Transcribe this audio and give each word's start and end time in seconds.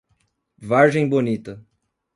Vargem 0.57 1.07
Bonita 1.07 1.63